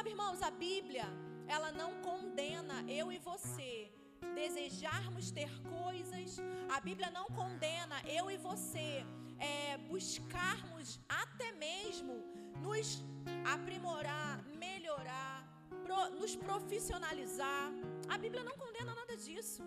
[0.00, 1.06] Sabe, irmãos, a Bíblia,
[1.46, 3.92] ela não condena eu e você
[4.34, 6.38] desejarmos ter coisas.
[6.76, 9.04] A Bíblia não condena eu e você
[9.38, 12.14] é, buscarmos até mesmo
[12.66, 13.04] nos
[13.54, 15.36] aprimorar, melhorar,
[15.84, 17.70] pro, nos profissionalizar.
[18.08, 19.62] A Bíblia não condena nada disso.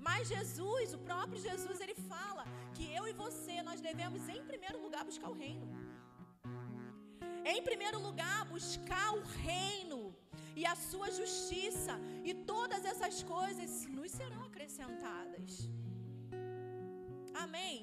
[0.00, 4.82] Mas Jesus, o próprio Jesus, ele fala que eu e você, nós devemos em primeiro
[4.82, 5.68] lugar buscar o reino.
[7.52, 10.00] Em primeiro lugar, buscar o reino
[10.54, 11.94] e a sua justiça,
[12.28, 15.50] e todas essas coisas nos serão acrescentadas.
[17.44, 17.76] Amém?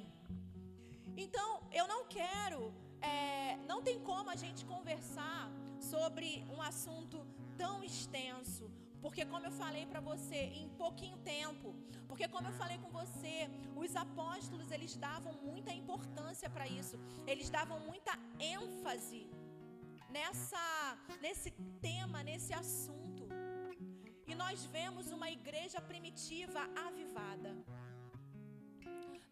[1.17, 1.49] Então,
[1.79, 2.59] eu não quero,
[3.01, 5.41] é, não tem como a gente conversar
[5.91, 7.25] sobre um assunto
[7.57, 8.69] tão extenso,
[9.01, 11.73] porque como eu falei para você, em pouquinho tempo,
[12.07, 16.99] porque como eu falei com você, os apóstolos eles davam muita importância para isso.
[17.25, 19.23] Eles davam muita ênfase
[20.17, 20.65] nessa
[21.25, 21.51] nesse
[21.85, 23.23] tema, nesse assunto.
[24.29, 27.51] E nós vemos uma igreja primitiva avivada.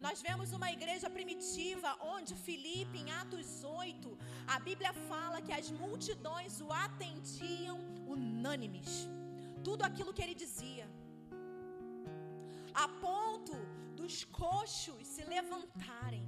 [0.06, 4.18] Nós vemos uma igreja primitiva onde Filipe, em Atos 8,
[4.54, 7.78] a Bíblia fala que as multidões o atendiam
[8.14, 8.90] unânimes.
[9.68, 10.86] Tudo aquilo que ele dizia.
[12.84, 13.56] A ponto
[14.00, 16.26] dos coxos se levantarem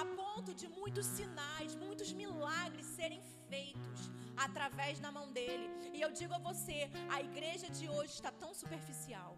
[0.00, 4.00] a ponto de muitos sinais, muitos milagres serem feitos
[4.36, 5.66] através da mão dele.
[5.96, 9.36] E eu digo a você, a igreja de hoje está tão superficial.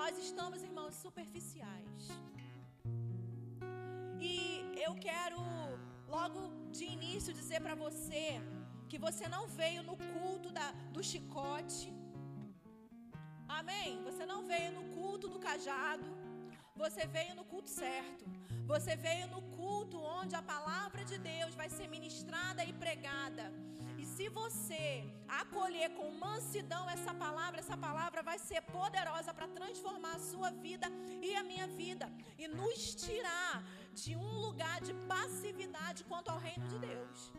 [0.00, 2.02] Nós estamos, irmãos, superficiais.
[4.20, 4.34] E
[4.86, 5.40] eu quero
[6.16, 6.40] logo
[6.76, 8.26] de início dizer para você
[8.90, 11.88] que você não veio no culto da, do chicote.
[13.48, 14.02] Amém?
[14.08, 16.25] Você não veio no culto do cajado.
[16.82, 18.24] Você veio no culto certo.
[18.72, 23.44] Você veio no culto onde a palavra de Deus vai ser ministrada e pregada.
[24.00, 24.86] E se você
[25.42, 30.88] acolher com mansidão essa palavra, essa palavra vai ser poderosa para transformar a sua vida
[31.28, 32.06] e a minha vida
[32.38, 33.64] e nos tirar
[34.02, 37.32] de um lugar de passividade quanto ao reino de Deus.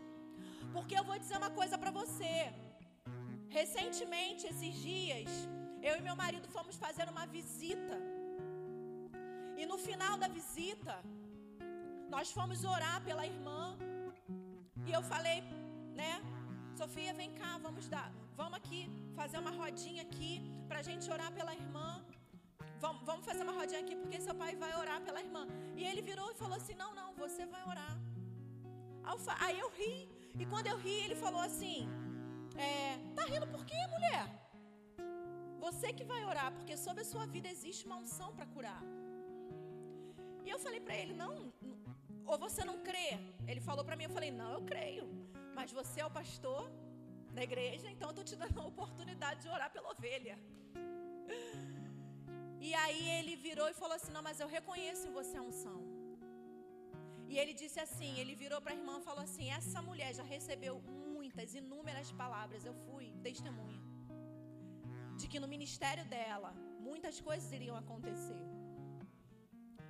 [0.73, 2.33] Porque eu vou dizer uma coisa para você.
[3.49, 5.29] Recentemente, esses dias,
[5.81, 7.97] eu e meu marido fomos fazer uma visita
[9.61, 10.95] e no final da visita,
[12.13, 13.61] nós fomos orar pela irmã.
[14.87, 15.37] E eu falei,
[16.01, 16.13] né?
[16.81, 18.09] Sofia, vem cá, vamos dar,
[18.39, 18.81] vamos aqui
[19.19, 20.33] fazer uma rodinha aqui
[20.67, 21.89] para a gente orar pela irmã.
[22.83, 25.43] Vamos, vamos fazer uma rodinha aqui porque seu pai vai orar pela irmã.
[25.75, 27.95] E ele virou e falou assim: Não, não, você vai orar.
[29.39, 29.93] Aí eu ri.
[30.41, 31.89] E quando eu ri, ele falou assim:
[32.67, 34.25] é, Tá rindo por quê, mulher?
[35.65, 38.81] Você que vai orar, porque sobre a sua vida existe uma unção para curar.
[40.47, 41.33] E eu falei para ele: não,
[42.31, 43.09] ou você não crê?
[43.51, 45.05] Ele falou para mim, eu falei: não, eu creio.
[45.57, 46.63] Mas você é o pastor
[47.37, 50.35] da igreja, então eu estou te dando a oportunidade de orar pela ovelha.
[52.67, 55.79] E aí ele virou e falou assim: não, mas eu reconheço em você a unção.
[57.31, 60.25] E ele disse assim: ele virou para a irmã e falou assim: essa mulher já
[60.35, 60.75] recebeu
[61.15, 62.63] muitas, inúmeras palavras.
[62.69, 63.81] Eu fui testemunha
[65.19, 66.51] de que no ministério dela
[66.89, 68.46] muitas coisas iriam acontecer.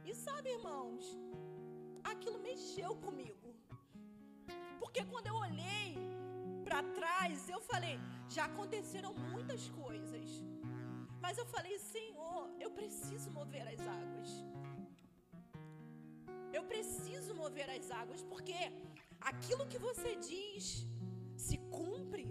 [0.10, 1.06] E sabe, irmãos,
[2.12, 3.50] aquilo mexeu comigo.
[4.82, 5.88] Porque quando eu olhei
[6.68, 7.96] para trás, eu falei,
[8.36, 10.28] já aconteceram muitas coisas.
[11.24, 14.30] Mas eu falei, Senhor, eu preciso mover as águas.
[16.58, 18.60] Eu preciso mover as águas, porque
[19.32, 20.66] aquilo que você diz
[21.48, 22.28] se cumpre.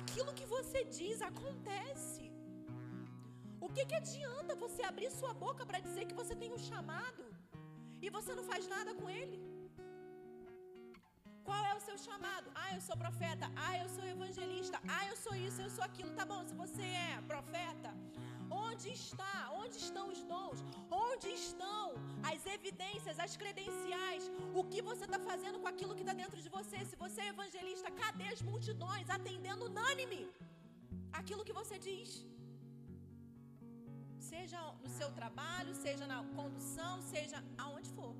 [0.00, 2.23] Aquilo que você diz acontece.
[3.74, 7.24] Que, que adianta você abrir sua boca para dizer que você tem um chamado
[8.04, 9.38] e você não faz nada com ele?
[11.48, 12.48] Qual é o seu chamado?
[12.62, 13.46] Ah, eu sou profeta.
[13.64, 14.78] Ah, eu sou evangelista.
[14.96, 16.12] Ah, eu sou isso, eu sou aquilo.
[16.20, 17.90] Tá bom, se você é profeta,
[18.66, 19.34] onde está?
[19.62, 20.60] Onde estão os dons?
[21.06, 21.86] Onde estão
[22.32, 24.30] as evidências, as credenciais?
[24.60, 26.78] O que você está fazendo com aquilo que está dentro de você?
[26.92, 30.22] Se você é evangelista, cadê as multidões atendendo unânime
[31.20, 32.10] aquilo que você diz?
[34.30, 38.14] Seja no seu trabalho, seja na condução, seja aonde for.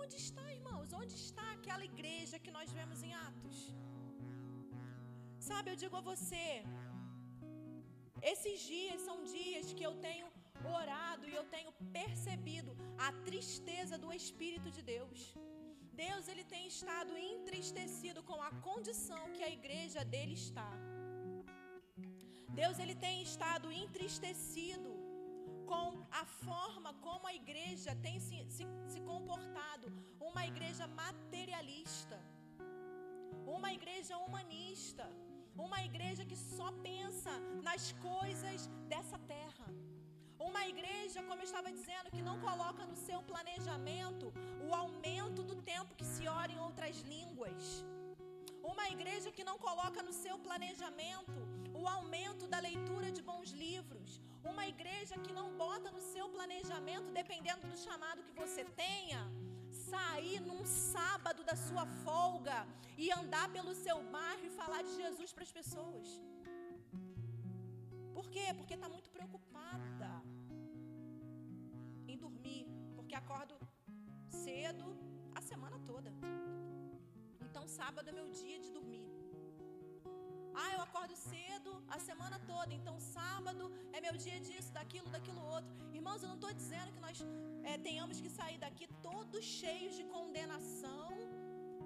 [0.00, 0.92] Onde está, irmãos?
[1.00, 3.58] Onde está aquela igreja que nós vemos em Atos?
[5.48, 6.46] Sabe, eu digo a você,
[8.32, 10.28] esses dias são dias que eu tenho
[10.80, 12.72] orado e eu tenho percebido
[13.06, 15.20] a tristeza do Espírito de Deus.
[16.06, 20.70] Deus ele tem estado entristecido com a condição que a igreja dele está.
[22.60, 24.90] Deus ele tem estado entristecido
[25.72, 29.86] com a forma como a igreja tem se, se, se comportado,
[30.20, 32.18] uma igreja materialista.
[33.56, 35.04] uma igreja humanista,
[35.64, 37.32] uma igreja que só pensa
[37.68, 39.66] nas coisas dessa terra.
[40.48, 44.32] Uma igreja, como eu estava dizendo, que não coloca no seu planejamento
[44.68, 47.84] o aumento do tempo que se ora em outras línguas.
[48.72, 51.40] Uma igreja que não coloca no seu planejamento
[51.82, 54.10] o aumento da leitura de bons livros.
[54.50, 59.20] Uma igreja que não bota no seu planejamento, dependendo do chamado que você tenha,
[59.90, 62.58] sair num sábado da sua folga
[62.96, 66.08] e andar pelo seu bairro e falar de Jesus para as pessoas.
[68.16, 68.46] Por quê?
[68.58, 70.10] Porque está muito preocupada
[72.06, 73.56] em dormir, porque acordo
[74.44, 74.86] cedo
[75.34, 76.12] a semana toda.
[77.40, 79.21] Então, sábado é meu dia de dormir.
[80.54, 85.42] Ah, eu acordo cedo a semana toda, então sábado é meu dia disso, daquilo, daquilo
[85.54, 85.70] outro.
[85.92, 87.18] Irmãos, eu não estou dizendo que nós
[87.64, 91.08] é, tenhamos que sair daqui todos cheios de condenação.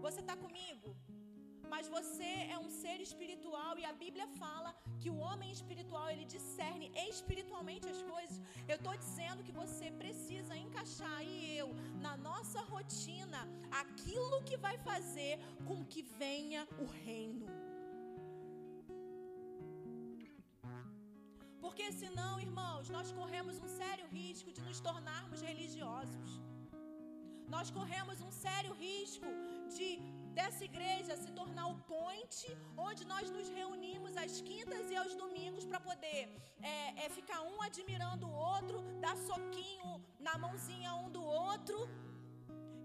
[0.01, 0.97] Você está comigo?
[1.69, 6.25] Mas você é um ser espiritual e a Bíblia fala que o homem espiritual ele
[6.25, 8.41] discerne espiritualmente as coisas.
[8.69, 11.69] Eu estou dizendo que você precisa encaixar e eu
[12.01, 13.41] na nossa rotina
[13.83, 17.56] aquilo que vai fazer com que venha o reino.
[21.77, 26.29] Porque senão, irmãos, nós corremos um sério risco de nos tornarmos religiosos.
[27.55, 29.27] Nós corremos um sério risco
[29.75, 29.89] de
[30.39, 32.39] dessa igreja se tornar o point
[32.87, 36.23] onde nós nos reunimos às quintas e aos domingos para poder
[36.63, 41.79] é, é, ficar um admirando o outro, dar soquinho na mãozinha um do outro.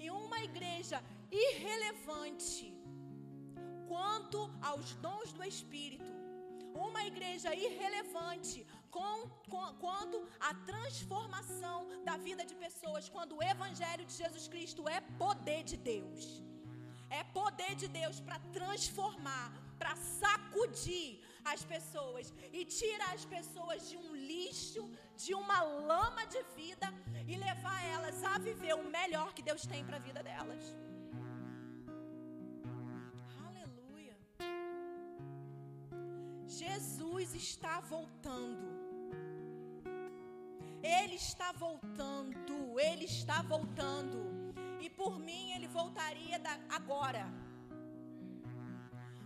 [0.03, 0.99] E uma igreja
[1.45, 2.67] irrelevante
[3.87, 6.11] quanto aos dons do Espírito.
[6.73, 8.59] Uma igreja irrelevante
[8.97, 9.17] com,
[9.49, 10.17] com, quanto
[10.49, 15.77] à transformação da vida de pessoas, quando o Evangelho de Jesus Cristo é poder de
[15.77, 16.23] Deus.
[17.09, 19.47] É poder de Deus para transformar,
[19.79, 21.09] para sacudir
[21.43, 24.83] as pessoas e tirar as pessoas de um lixo,
[25.17, 26.87] de uma lama de vida
[27.27, 30.63] e levar elas a viver o melhor que Deus tem para a vida delas.
[33.47, 34.15] Aleluia.
[36.45, 38.80] Jesus está voltando.
[40.83, 44.19] Ele está voltando, ele está voltando.
[44.79, 47.25] E por mim ele voltaria da, agora.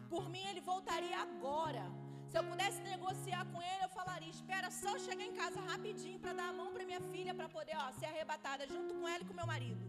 [0.09, 1.85] Por mim ele voltaria agora.
[2.27, 6.19] Se eu pudesse negociar com ele, eu falaria: espera só eu chegar em casa rapidinho
[6.19, 9.23] para dar a mão para minha filha para poder ó, ser arrebatada junto com ela
[9.23, 9.83] e com meu marido.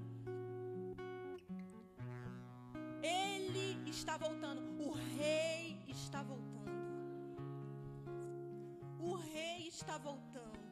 [3.03, 4.63] Ele está voltando.
[4.87, 6.47] O rei está voltando.
[9.01, 10.66] O rei está voltando.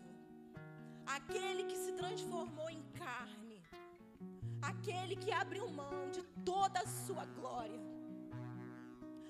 [1.07, 3.45] Aquele que se transformou em carne
[4.71, 7.81] aquele que abriu mão de toda a sua glória,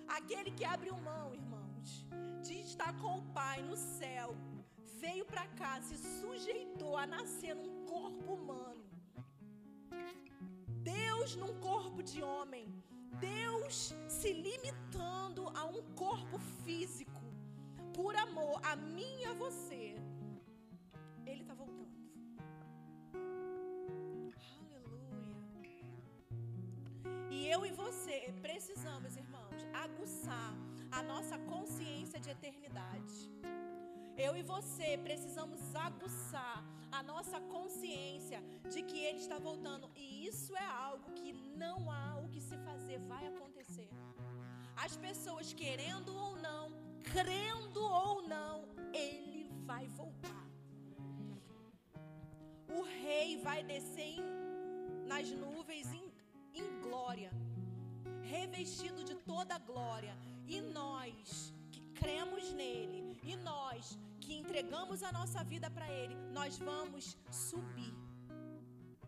[0.06, 2.06] aquele que abriu mão, irmãos,
[2.42, 4.36] de estar com o Pai no céu,
[5.00, 8.84] veio para cá, se sujeitou a nascer num corpo humano.
[10.82, 12.66] Deus num corpo de homem,
[13.18, 17.22] Deus se limitando a um corpo físico,
[17.92, 19.94] por amor a mim e a você.
[21.26, 21.94] Ele está voltando.
[27.54, 30.52] eu e você precisamos, irmãos, aguçar
[30.90, 33.16] a nossa consciência de eternidade.
[34.26, 36.58] Eu e você precisamos aguçar
[36.90, 38.40] a nossa consciência
[38.72, 39.88] de que Ele está voltando.
[39.94, 41.32] E isso é algo que
[41.64, 43.88] não há o que se fazer, vai acontecer.
[44.84, 46.64] As pessoas querendo ou não,
[47.12, 48.56] crendo ou não,
[48.92, 50.33] Ele vai voltar.
[52.78, 56.04] O Rei vai descer em, nas nuvens em
[56.54, 57.30] em glória,
[58.22, 60.14] revestido de toda a glória.
[60.46, 66.58] E nós que cremos nele, e nós que entregamos a nossa vida para ele, nós
[66.58, 67.94] vamos subir.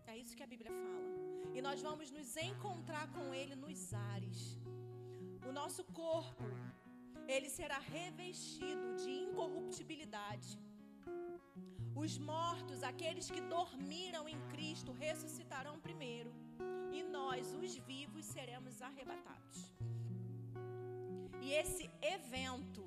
[0.05, 1.07] É isso que a Bíblia fala.
[1.55, 4.39] E nós vamos nos encontrar com ele nos ares.
[5.47, 6.45] O nosso corpo,
[7.27, 10.49] ele será revestido de incorruptibilidade.
[12.03, 16.31] Os mortos, aqueles que dormiram em Cristo, ressuscitarão primeiro
[16.97, 19.59] e nós, os vivos, seremos arrebatados.
[21.41, 22.83] E esse evento,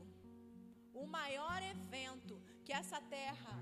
[0.95, 3.57] o maior evento que essa terra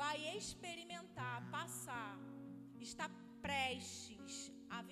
[0.00, 2.18] vai experimentar, passar,
[2.78, 3.08] está
[3.40, 4.82] prestes a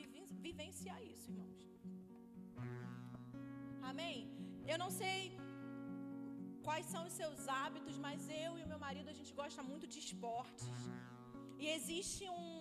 [0.46, 1.60] vivenciar isso, irmãos.
[3.82, 4.30] Amém?
[4.66, 5.36] Eu não sei
[6.66, 9.86] quais são os seus hábitos, mas eu e o meu marido a gente gosta muito
[9.92, 10.80] de esportes.
[11.62, 12.54] E existe um,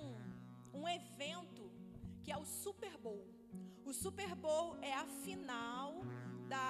[0.80, 1.64] um evento
[2.24, 3.26] que é o Super Bowl.
[3.90, 5.88] O Super Bowl é a final
[6.54, 6.70] da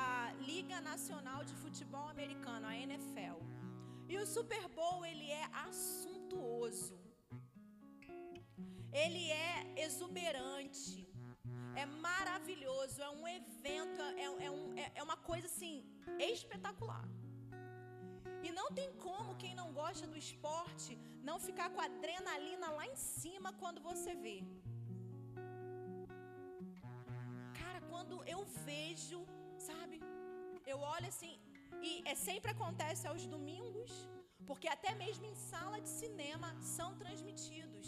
[0.49, 3.37] Liga Nacional de Futebol Americano, a NFL.
[4.11, 6.97] E o Super Bowl ele é assuntuoso.
[9.03, 11.05] Ele é exuberante.
[11.83, 15.75] É maravilhoso, é um evento, é, é, um, é, é uma coisa assim
[16.33, 17.05] espetacular.
[18.47, 20.93] E não tem como quem não gosta do esporte
[21.29, 24.37] não ficar com a adrenalina lá em cima quando você vê.
[27.61, 29.19] Cara, quando eu vejo,
[29.69, 29.97] sabe?
[30.73, 31.33] Eu olho assim,
[31.87, 33.91] e é, sempre acontece aos domingos,
[34.49, 37.87] porque até mesmo em sala de cinema são transmitidos.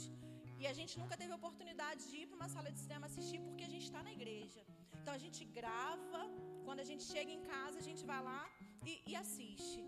[0.62, 3.64] E a gente nunca teve oportunidade de ir para uma sala de cinema assistir porque
[3.70, 4.62] a gente está na igreja.
[5.00, 6.22] Então a gente grava,
[6.66, 8.42] quando a gente chega em casa, a gente vai lá
[8.90, 9.82] e, e assiste.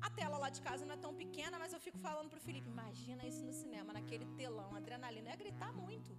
[0.00, 2.68] A tela lá de casa não é tão pequena, mas eu fico falando pro Felipe,
[2.68, 6.16] imagina isso no cinema, naquele telão, adrenalina, ia gritar muito.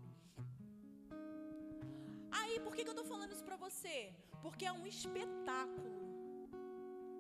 [2.32, 4.14] Aí, por que, que eu tô falando isso pra você?
[4.42, 5.96] Porque é um espetáculo.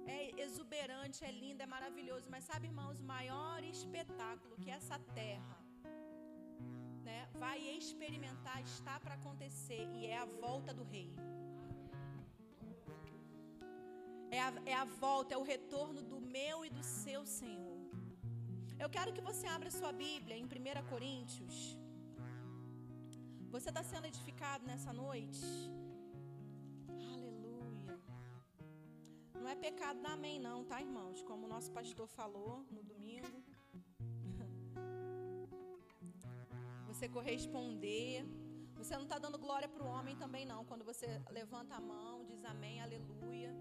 [0.06, 2.28] É exuberante, é lindo, é maravilhoso.
[2.30, 5.58] Mas sabe, irmãos, o maior espetáculo que essa terra
[7.04, 11.14] né, vai experimentar está para acontecer e é a volta do rei.
[14.38, 17.80] É a, é a volta, é o retorno do meu e do seu Senhor.
[18.84, 20.50] Eu quero que você abra sua Bíblia em 1
[20.92, 21.56] Coríntios.
[23.56, 25.42] Você está sendo edificado nessa noite?
[27.14, 27.96] Aleluia.
[29.42, 31.24] Não é pecado dar amém, não, tá, irmãos?
[31.24, 33.38] Como o nosso pastor falou no domingo.
[36.90, 38.24] Você corresponder.
[38.76, 40.64] Você não está dando glória para o homem também, não.
[40.64, 43.52] Quando você levanta a mão, diz amém, aleluia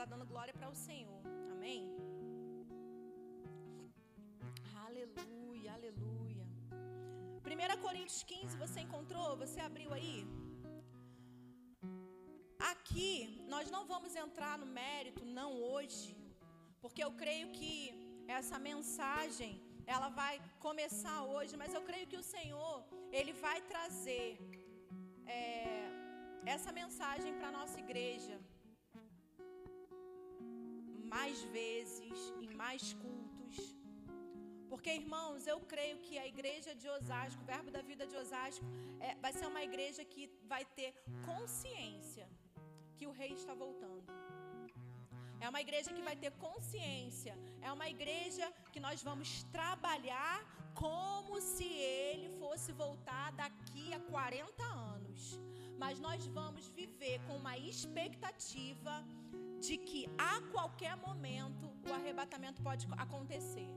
[0.00, 1.22] está dando glória para o Senhor.
[1.54, 1.80] Amém?
[4.84, 6.44] Aleluia, aleluia.
[7.54, 9.26] 1 Coríntios 15, você encontrou?
[9.42, 10.16] Você abriu aí?
[12.70, 13.08] Aqui,
[13.54, 16.16] nós não vamos entrar no mérito, não hoje,
[16.84, 17.72] porque eu creio que
[18.38, 19.52] essa mensagem,
[19.96, 20.34] ela vai
[20.66, 22.76] começar hoje, mas eu creio que o Senhor,
[23.18, 24.28] Ele vai trazer
[25.26, 25.40] é,
[26.54, 28.38] essa mensagem para a nossa igreja
[31.14, 33.56] mais vezes, em mais cultos.
[34.70, 38.64] Porque, irmãos, eu creio que a igreja de Osasco, o verbo da vida de Osasco,
[39.06, 40.90] é, vai ser uma igreja que vai ter
[41.30, 42.26] consciência
[42.96, 44.06] que o rei está voltando.
[45.44, 47.34] É uma igreja que vai ter consciência.
[47.66, 50.36] É uma igreja que nós vamos trabalhar
[50.74, 55.40] como se ele fosse voltar daqui a 40 anos.
[55.90, 59.04] Mas nós vamos viver com uma expectativa
[59.58, 63.68] de que a qualquer momento o arrebatamento pode acontecer.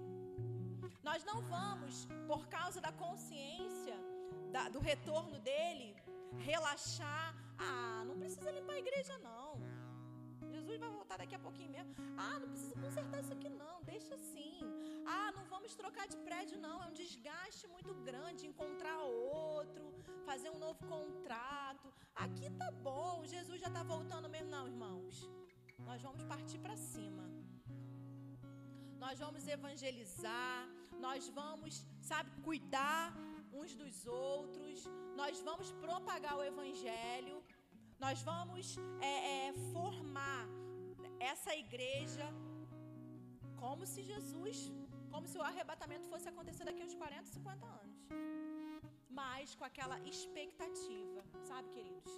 [1.02, 3.98] Nós não vamos, por causa da consciência
[4.52, 5.96] da, do retorno dele,
[6.38, 7.36] relaxar.
[7.58, 9.60] Ah, não precisa limpar a igreja, não.
[10.74, 11.94] Jesus vai voltar daqui a pouquinho mesmo.
[12.18, 13.76] Ah, não precisa consertar isso aqui, não.
[13.84, 14.60] Deixa assim.
[15.16, 16.78] Ah, não vamos trocar de prédio, não.
[16.84, 19.84] É um desgaste muito grande encontrar outro,
[20.30, 21.88] fazer um novo contrato.
[22.16, 23.24] Aqui tá bom.
[23.34, 25.30] Jesus já está voltando mesmo, não, irmãos.
[25.90, 27.24] Nós vamos partir para cima.
[29.04, 30.60] Nós vamos evangelizar,
[31.06, 33.14] nós vamos, sabe, cuidar
[33.52, 37.44] uns dos outros, nós vamos propagar o evangelho,
[38.00, 40.63] nós vamos é, é, formar
[41.32, 42.28] essa igreja
[43.64, 44.58] como se Jesus,
[45.14, 47.98] como se o arrebatamento fosse acontecer daqui a uns 40, 50 anos.
[49.20, 52.14] Mas com aquela expectativa, sabe, queridos?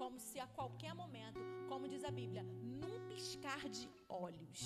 [0.00, 1.40] como se a qualquer momento,
[1.70, 2.42] como diz a Bíblia,
[2.80, 4.62] num piscar de olhos,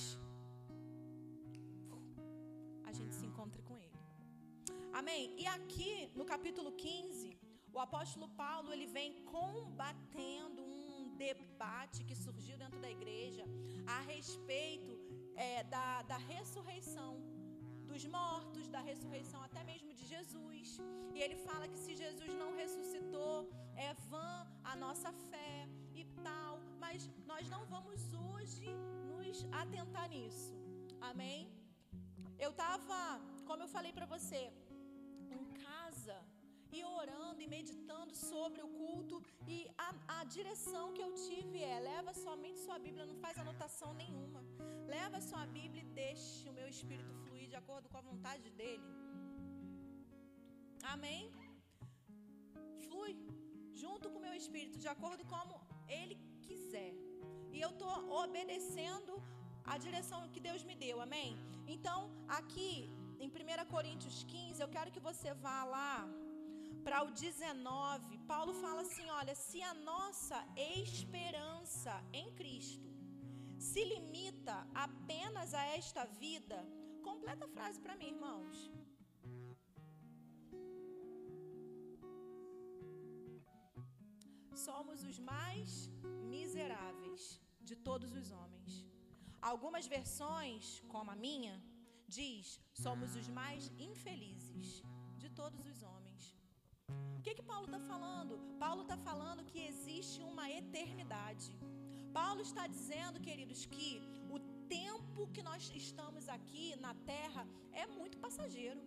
[2.88, 4.00] a gente se encontre com Ele.
[5.00, 5.35] Amém?
[5.43, 7.38] E aqui no capítulo 15,
[7.73, 10.77] o apóstolo Paulo ele vem combatendo um
[11.27, 13.45] debate que surgiu dentro da igreja
[13.97, 14.95] a respeito
[15.35, 17.11] é, da, da ressurreição
[17.91, 20.79] dos mortos, da ressurreição até mesmo de Jesus.
[21.15, 23.37] E ele fala que se Jesus não ressuscitou,
[23.87, 24.31] é vã
[24.63, 25.69] a nossa fé
[26.01, 26.53] e tal.
[26.85, 28.69] Mas nós não vamos hoje
[29.13, 30.53] nos atentar nisso.
[31.11, 31.41] Amém?
[32.39, 32.99] Eu estava,
[33.49, 34.43] como eu falei para você,
[35.37, 36.19] em casa
[36.77, 41.79] e orando e meditando sobre o culto e a, a direção que eu tive é
[41.81, 44.43] leva somente sua Bíblia, não faz anotação nenhuma.
[44.95, 48.89] Leva sua Bíblia e deixe o meu espírito fluir de acordo com a vontade dele.
[50.95, 51.25] Amém?
[52.85, 53.15] Flui
[53.83, 55.55] junto com o meu espírito, de acordo como
[55.99, 56.93] ele quiser.
[57.55, 59.13] E eu estou obedecendo
[59.73, 61.31] a direção que Deus me deu, amém?
[61.75, 61.99] Então,
[62.39, 62.73] aqui
[63.21, 65.93] em 1 Coríntios 15, eu quero que você vá lá
[66.88, 72.90] para o 19, Paulo fala assim: olha, se a nossa esperança em Cristo
[73.71, 76.59] se limita apenas a esta vida,
[77.09, 78.57] completa a frase para mim, irmãos.
[84.66, 85.68] Somos os mais
[86.37, 87.23] miseráveis
[87.68, 88.73] de todos os homens.
[89.52, 91.57] Algumas versões, como a minha,
[92.18, 94.83] diz: somos os mais infelizes
[95.23, 95.77] de todos os
[97.28, 98.35] que que Paulo está falando?
[98.64, 101.49] Paulo está falando que existe uma eternidade.
[102.18, 103.90] Paulo está dizendo, queridos, que
[104.37, 104.38] o
[104.76, 107.42] tempo que nós estamos aqui na terra
[107.82, 108.80] é muito passageiro.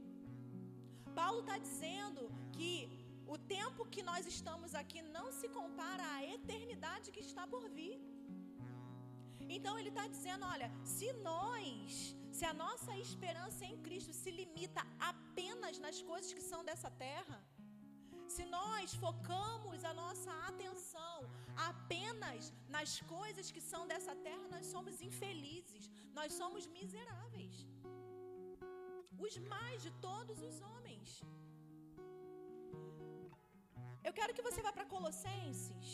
[1.19, 2.21] Paulo está dizendo
[2.57, 2.73] que
[3.35, 7.97] o tempo que nós estamos aqui não se compara à eternidade que está por vir.
[9.57, 14.83] Então ele está dizendo: olha, se nós, se a nossa esperança em Cristo se limita
[15.13, 17.39] apenas nas coisas que são dessa terra,
[18.35, 21.17] se nós focamos a nossa atenção
[21.69, 25.83] apenas nas coisas que são dessa terra, nós somos infelizes,
[26.19, 27.55] nós somos miseráveis.
[29.25, 31.09] Os mais de todos os homens.
[34.07, 35.89] Eu quero que você vá para Colossenses.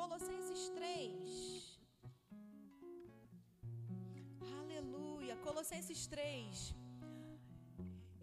[0.00, 1.80] Colossenses 3.
[4.60, 5.36] Aleluia.
[5.46, 6.85] Colossenses 3.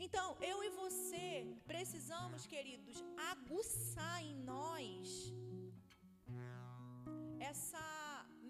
[0.05, 1.27] Então, eu e você
[1.71, 2.97] precisamos, queridos,
[3.31, 5.05] aguçar em nós
[7.51, 7.85] essa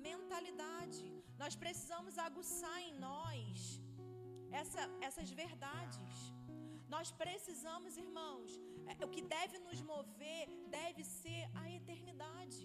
[0.07, 1.03] mentalidade.
[1.43, 3.45] Nós precisamos aguçar em nós
[4.62, 6.15] essa, essas verdades.
[6.95, 8.51] Nós precisamos, irmãos,
[8.91, 10.48] é, o que deve nos mover
[10.79, 12.62] deve ser a eternidade.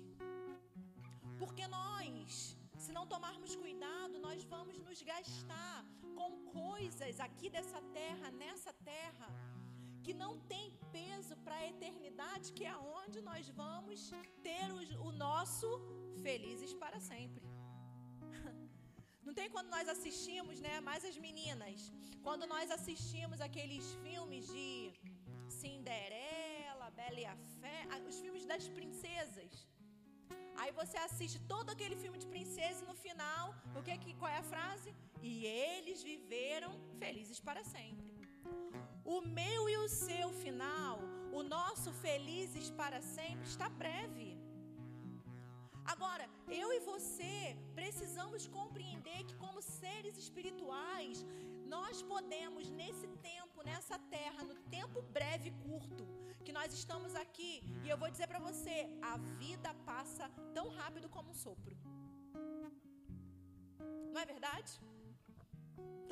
[1.42, 5.84] Porque nós, se não tomarmos cuidado, nós vamos nos gastar
[6.18, 6.30] com
[6.60, 9.28] coisas aqui dessa terra, nessa terra,
[10.04, 14.10] que não tem peso para a eternidade, que é onde nós vamos
[14.42, 15.68] ter o, o nosso
[16.22, 17.46] felizes para sempre.
[19.26, 20.80] Não tem quando nós assistimos, né?
[20.80, 24.68] Mais as meninas, quando nós assistimos aqueles filmes de
[25.60, 29.68] Cinderela, Bela e a Fé, os filmes das princesas.
[30.60, 33.44] Aí você assiste todo aquele filme de princesa e no final,
[33.78, 34.90] o que, que qual é a frase?
[35.30, 38.06] E eles viveram felizes para sempre.
[39.16, 40.98] O meu e o seu final,
[41.38, 44.28] o nosso felizes para sempre está breve.
[45.94, 46.24] Agora,
[46.60, 51.24] eu e você precisamos compreender que, como seres espirituais,
[51.76, 56.04] nós podemos, nesse tempo, nessa terra, no tempo breve e curto
[56.44, 57.52] que nós estamos aqui,
[57.84, 58.76] e eu vou dizer para você:
[59.12, 60.26] a vida passa
[60.56, 61.76] tão rápido como um sopro.
[64.12, 64.72] Não é verdade?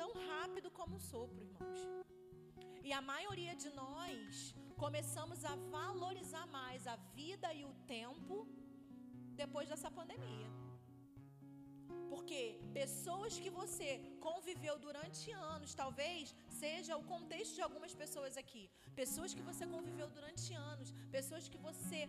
[0.01, 1.79] Tão rápido como um sopro, irmãos.
[2.87, 8.47] E a maioria de nós começamos a valorizar mais a vida e o tempo
[9.41, 10.49] depois dessa pandemia.
[12.11, 12.39] Porque
[12.79, 13.87] pessoas que você
[14.27, 18.63] conviveu durante anos, talvez seja o contexto de algumas pessoas aqui,
[19.01, 22.01] pessoas que você conviveu durante anos, pessoas que você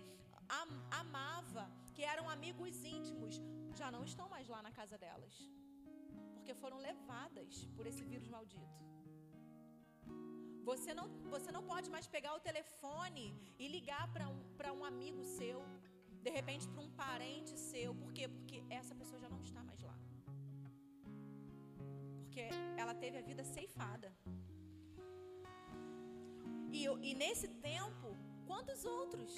[0.61, 0.71] am
[1.03, 3.35] amava, que eram amigos íntimos,
[3.81, 5.35] já não estão mais lá na casa delas.
[6.35, 8.79] Porque foram levadas por esse vírus maldito.
[10.71, 13.27] Você não, você não pode mais pegar o telefone
[13.59, 14.41] e ligar para um,
[14.79, 15.61] um amigo seu
[16.23, 17.95] de repente para um parente seu.
[17.95, 18.29] Por quê?
[18.29, 19.58] Porque essa pessoa já não está.
[22.39, 24.09] Porque ela teve a vida ceifada.
[26.79, 28.09] E, e nesse tempo,
[28.49, 29.31] quantos outros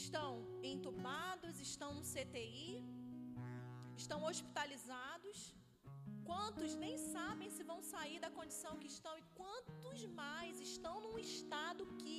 [0.00, 0.28] estão
[0.72, 2.84] entubados, estão no CTI,
[4.02, 5.38] estão hospitalizados?
[6.30, 11.18] Quantos nem sabem se vão sair da condição que estão e quantos mais estão num
[11.18, 12.18] estado que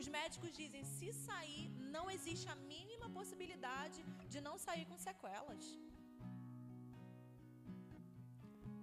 [0.00, 1.64] os médicos dizem: se sair,
[1.96, 5.64] não existe a mínima possibilidade de não sair com sequelas.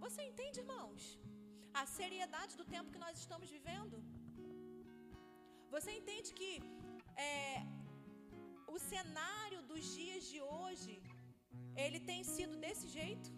[0.06, 1.02] Você entende, irmãos?
[1.82, 3.98] A seriedade do tempo que nós estamos vivendo?
[5.74, 6.52] Você entende que
[7.26, 7.64] é,
[8.76, 10.94] o cenário dos dias de hoje
[11.84, 13.30] ele tem sido desse jeito?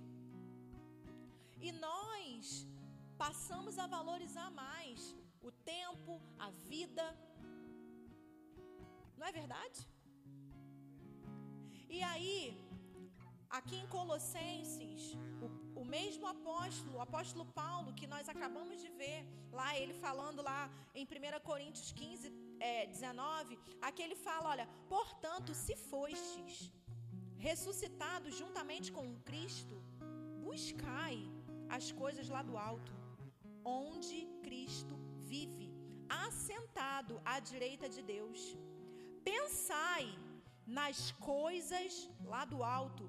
[1.66, 2.68] E nós
[3.24, 5.02] passamos a valorizar mais
[5.50, 6.14] o tempo,
[6.48, 7.06] a vida,
[9.18, 9.82] não é verdade?
[11.98, 12.38] E aí,
[13.58, 15.04] aqui em Colossenses,
[15.46, 15.48] o,
[15.84, 19.20] o mesmo apóstolo, o apóstolo Paulo, que nós acabamos de ver,
[19.60, 20.62] lá ele falando lá
[21.00, 22.32] em 1 Coríntios 15,
[22.72, 26.56] é, 19, aqui ele fala: olha, portanto, se fostes
[27.48, 29.76] ressuscitados juntamente com Cristo,
[30.48, 31.18] buscai
[31.78, 32.94] as coisas lá do alto,
[33.82, 34.96] onde Cristo
[35.34, 35.68] vive
[36.28, 38.40] assentado à direita de Deus.
[39.32, 40.06] Pensai
[40.80, 41.00] nas
[41.34, 43.06] coisas lá do alto,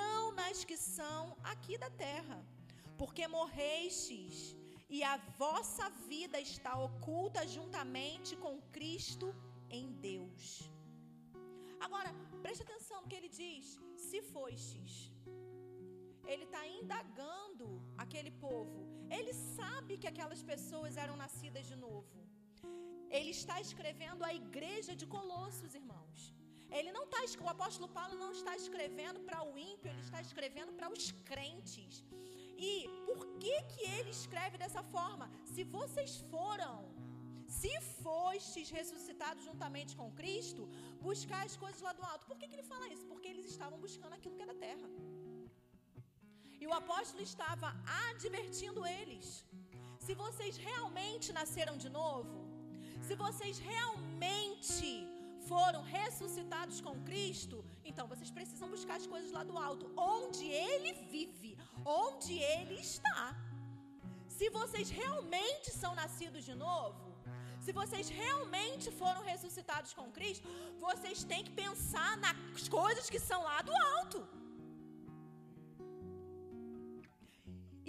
[0.00, 2.38] não nas que são aqui da terra,
[3.00, 4.56] porque morrestes
[4.96, 9.28] e a vossa vida está oculta juntamente com Cristo
[9.78, 10.44] em Deus.
[11.86, 12.10] Agora,
[12.44, 13.66] preste atenção no que ele diz:
[14.06, 14.92] se fostes.
[16.32, 17.66] Ele está indagando
[18.04, 18.80] aquele povo.
[19.16, 22.18] Ele sabe que aquelas pessoas eram nascidas de novo.
[23.18, 26.20] Ele está escrevendo a igreja de Colossos, irmãos.
[26.70, 30.72] Ele não está, o apóstolo Paulo não está escrevendo para o ímpio, ele está escrevendo
[30.78, 32.04] para os crentes.
[32.70, 32.72] E
[33.06, 35.30] por que que ele escreve dessa forma?
[35.52, 36.74] Se vocês foram,
[37.58, 40.62] se fostes ressuscitados juntamente com Cristo,
[41.08, 42.26] buscar as coisas lá do alto.
[42.30, 43.06] Por que que ele fala isso?
[43.12, 44.88] Porque eles estavam buscando aquilo que da terra.
[46.62, 47.68] E o apóstolo estava
[48.08, 49.26] advertindo eles:
[50.06, 52.36] se vocês realmente nasceram de novo,
[53.06, 54.90] se vocês realmente
[55.50, 57.58] foram ressuscitados com Cristo,
[57.90, 59.84] então vocês precisam buscar as coisas lá do alto,
[60.16, 61.52] onde Ele vive,
[61.84, 63.22] onde Ele está.
[64.36, 67.08] Se vocês realmente são nascidos de novo,
[67.64, 70.48] se vocês realmente foram ressuscitados com Cristo,
[70.86, 74.20] vocês têm que pensar nas coisas que são lá do alto.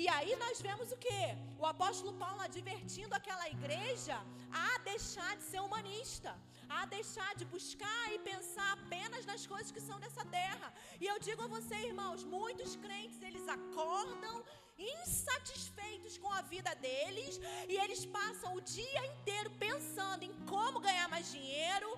[0.03, 1.23] E aí nós vemos o que?
[1.61, 4.17] O apóstolo Paulo advertindo aquela igreja
[4.65, 6.31] a deixar de ser humanista,
[6.77, 10.67] a deixar de buscar e pensar apenas nas coisas que são dessa terra.
[11.01, 14.35] E eu digo a você, irmãos, muitos crentes eles acordam
[14.77, 17.33] insatisfeitos com a vida deles
[17.67, 21.89] e eles passam o dia inteiro pensando em como ganhar mais dinheiro.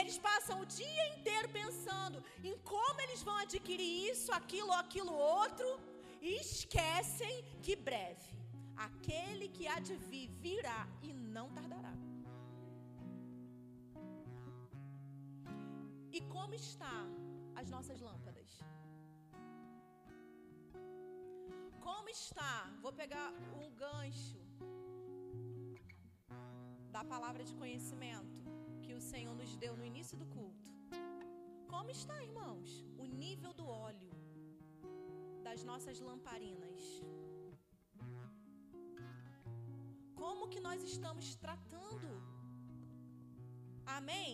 [0.00, 5.68] Eles passam o dia inteiro pensando em como eles vão adquirir isso, aquilo aquilo outro
[6.26, 7.34] e esquecem
[7.64, 8.30] que breve
[8.86, 11.94] aquele que há de vir virá e não tardará.
[16.16, 16.96] E como está
[17.60, 18.50] as nossas lâmpadas?
[21.86, 22.54] Como está?
[22.82, 23.28] Vou pegar
[23.60, 24.40] um gancho
[26.90, 28.42] da palavra de conhecimento
[28.82, 30.70] que o Senhor nos deu no início do culto.
[31.68, 32.70] Como está, irmãos?
[32.98, 34.05] O nível do óleo
[35.46, 36.80] das nossas lamparinas.
[40.20, 42.08] Como que nós estamos tratando?
[43.96, 44.32] Amém?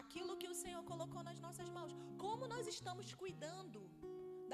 [0.00, 1.92] Aquilo que o Senhor colocou nas nossas mãos.
[2.24, 3.82] Como nós estamos cuidando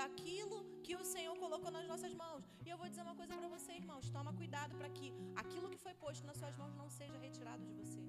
[0.00, 2.44] daquilo que o Senhor colocou nas nossas mãos.
[2.66, 5.08] E eu vou dizer uma coisa para você, irmãos: toma cuidado para que
[5.42, 8.04] aquilo que foi posto nas suas mãos não seja retirado de você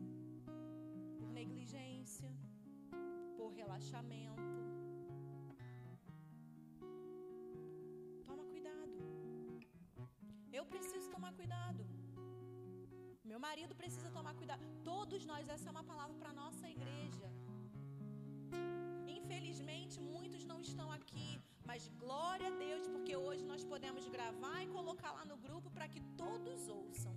[1.20, 2.32] por negligência,
[3.38, 4.73] por relaxamento.
[10.58, 11.84] Eu preciso tomar cuidado.
[13.30, 14.64] Meu marido precisa tomar cuidado.
[14.90, 17.28] Todos nós, essa é uma palavra para a nossa igreja.
[19.18, 21.30] Infelizmente, muitos não estão aqui,
[21.70, 25.88] mas glória a Deus, porque hoje nós podemos gravar e colocar lá no grupo para
[25.94, 27.16] que todos ouçam.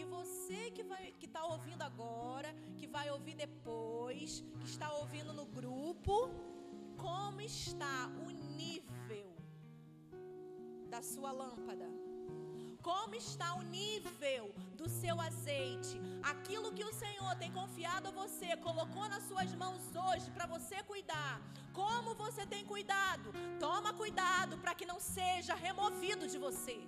[0.00, 5.34] E você que vai que está ouvindo agora, que vai ouvir depois, que está ouvindo
[5.40, 6.14] no grupo,
[6.96, 7.94] como está
[8.26, 8.30] o
[8.60, 9.30] nível
[10.88, 12.07] da sua lâmpada?
[12.82, 16.00] Como está o nível do seu azeite?
[16.22, 20.82] Aquilo que o Senhor tem confiado a você, colocou nas suas mãos hoje para você
[20.82, 21.40] cuidar.
[21.72, 23.32] Como você tem cuidado?
[23.58, 26.78] Toma cuidado para que não seja removido de você.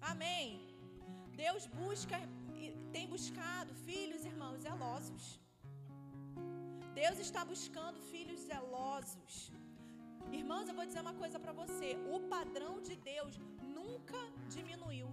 [0.00, 0.60] Amém.
[1.34, 2.16] Deus busca,
[2.92, 5.40] tem buscado filhos, irmãos zelosos.
[6.94, 9.52] Deus está buscando filhos zelosos.
[10.32, 15.08] Irmãos, eu vou dizer uma coisa para você: o padrão de Deus nunca diminuiu.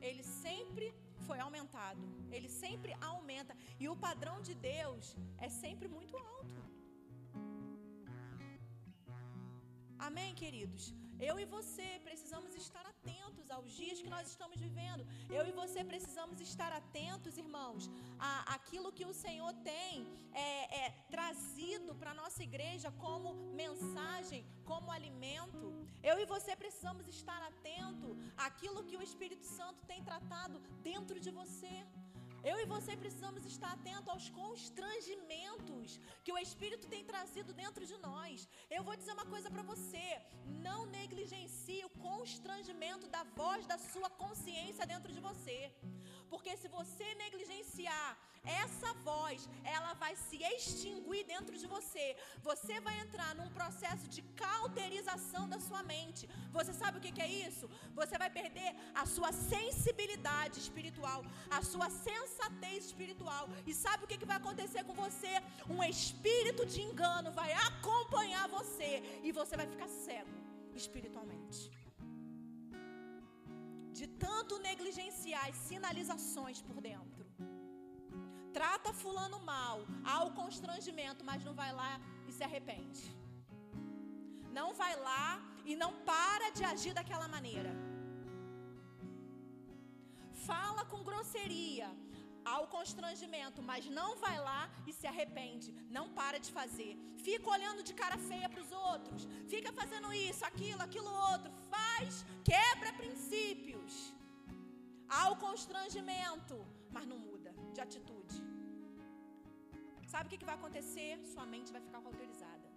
[0.00, 0.94] Ele sempre
[1.26, 2.02] foi aumentado.
[2.30, 3.56] Ele sempre aumenta.
[3.78, 6.60] E o padrão de Deus é sempre muito alto.
[9.98, 10.94] Amém, queridos?
[11.28, 15.02] Eu e você precisamos estar atentos aos dias que nós estamos vivendo.
[15.36, 17.82] Eu e você precisamos estar atentos, irmãos,
[18.18, 19.92] a aquilo que o Senhor tem
[20.32, 20.48] é,
[20.80, 23.32] é, trazido para a nossa igreja como
[23.62, 25.66] mensagem, como alimento.
[26.10, 28.10] Eu e você precisamos estar atento
[28.48, 30.58] àquilo que o Espírito Santo tem tratado
[30.90, 31.76] dentro de você.
[32.50, 37.96] Eu e você precisamos estar atento aos constrangimentos que o Espírito tem trazido dentro de
[38.06, 38.46] nós.
[38.76, 40.06] Eu vou dizer uma coisa para você:
[40.66, 45.58] não negligencie o constrangimento da voz da sua consciência dentro de você.
[46.28, 48.10] Porque se você negligenciar
[48.44, 52.16] essa voz, ela vai se extinguir dentro de você.
[52.42, 56.28] Você vai entrar num processo de cauterização da sua mente.
[56.52, 57.68] Você sabe o que é isso?
[57.94, 63.48] Você vai perder a sua sensibilidade espiritual, a sua sensatez espiritual.
[63.66, 65.34] E sabe o que vai acontecer com você?
[65.68, 70.34] Um espírito de engano vai acompanhar você e você vai ficar cego
[70.74, 71.70] espiritualmente.
[73.92, 77.23] De tanto negligenciar as sinalizações por dentro.
[78.56, 79.78] Trata fulano mal,
[80.10, 81.92] há o constrangimento, mas não vai lá
[82.28, 83.04] e se arrepende.
[84.58, 85.28] Não vai lá
[85.70, 87.72] e não para de agir daquela maneira.
[90.46, 91.88] Fala com grosseria,
[92.44, 96.92] ao constrangimento, mas não vai lá e se arrepende, não para de fazer.
[97.26, 102.24] Fica olhando de cara feia para os outros, fica fazendo isso, aquilo, aquilo outro, faz,
[102.52, 103.94] quebra princípios.
[105.22, 106.56] Ao constrangimento,
[106.94, 107.33] mas não muda
[107.76, 108.36] de atitude.
[110.12, 111.10] Sabe o que, vai acontecer?
[111.32, 112.68] Sua mente vai ficar cauterizada.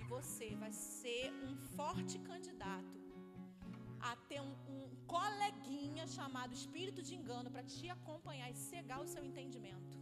[0.00, 2.98] E você vai ser um forte candidato
[4.10, 4.84] a ter um, um
[5.16, 9.96] coleguinha chamado espírito de engano para te acompanhar e cegar o seu entendimento.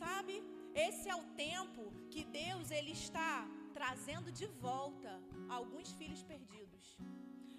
[0.00, 0.34] Sabe?
[0.86, 3.32] Esse é o tempo que Deus ele está
[3.78, 5.12] trazendo de volta
[5.58, 6.84] alguns filhos perdidos.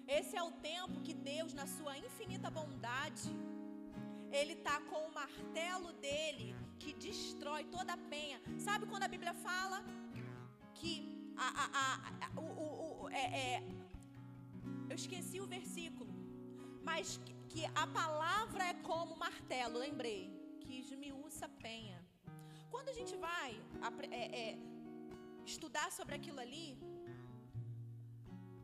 [0.06, 3.30] Esse é o tempo que Deus, na sua infinita bondade,
[4.30, 8.40] ele está com o martelo dele que destrói toda a penha.
[8.58, 9.82] Sabe quando a Bíblia fala
[10.74, 10.92] que
[11.36, 13.62] a, a, a, o, o, é, é,
[14.90, 16.12] eu esqueci o versículo,
[16.82, 22.04] mas que, que a palavra é como martelo, lembrei, que esmiuça penha.
[22.70, 23.50] Quando a gente vai
[24.10, 24.58] é, é,
[25.46, 26.78] estudar sobre aquilo ali,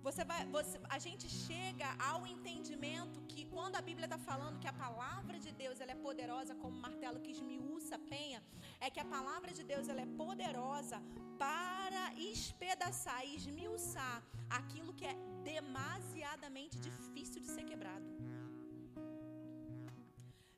[0.06, 4.70] você vai, você, a gente chega ao entendimento que quando a Bíblia está falando que
[4.72, 8.42] a palavra de Deus ela é poderosa como martelo que esmiuça a penha,
[8.80, 10.98] é que a palavra de Deus ela é poderosa
[11.38, 18.08] para espedaçar e esmiuçar aquilo que é demasiadamente difícil de ser quebrado.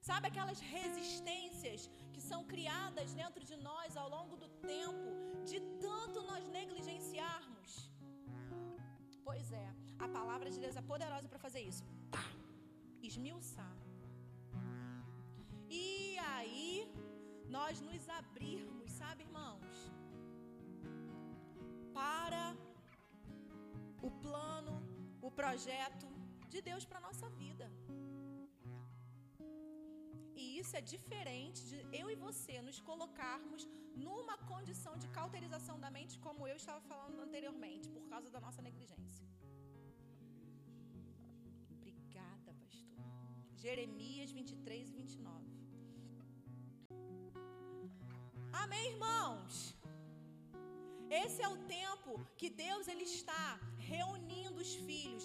[0.00, 5.10] Sabe aquelas resistências que são criadas dentro de nós ao longo do tempo,
[5.44, 7.91] de tanto nós negligenciarmos?
[9.32, 9.68] Pois é,
[9.98, 11.82] a palavra de Deus é poderosa para fazer isso.
[12.14, 12.24] Pá,
[13.08, 13.76] esmiuçar.
[15.70, 16.70] E aí,
[17.56, 19.78] nós nos abrirmos, sabe, irmãos?
[21.94, 22.44] Para
[24.08, 24.74] o plano,
[25.28, 26.08] o projeto
[26.52, 27.66] de Deus para nossa vida.
[30.42, 33.62] E isso é diferente de eu e você nos colocarmos
[34.04, 38.62] numa condição de cauterização da mente, como eu estava falando anteriormente, por causa da nossa
[38.68, 39.26] negligência.
[41.76, 43.12] Obrigada, pastor.
[43.64, 45.52] Jeremias 23 e 29.
[48.62, 49.54] Amém, irmãos?
[51.22, 53.44] Esse é o tempo que Deus ele está
[53.92, 55.24] reunindo os filhos.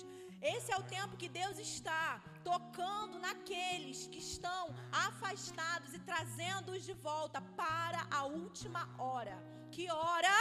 [0.54, 2.04] Esse é o tempo que Deus está
[2.50, 4.64] tocando naqueles que estão
[5.08, 9.38] afastados e trazendo-os de volta para a última hora.
[9.76, 10.36] Que hora?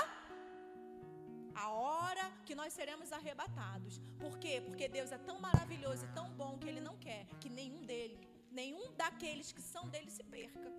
[1.64, 3.94] A hora que nós seremos arrebatados.
[4.22, 4.54] Por quê?
[4.66, 8.18] Porque Deus é tão maravilhoso e tão bom que Ele não quer que nenhum dele,
[8.60, 10.70] nenhum daqueles que são dele se perca.